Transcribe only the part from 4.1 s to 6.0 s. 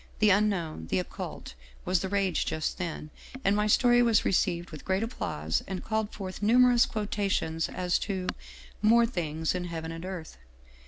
received with great applause and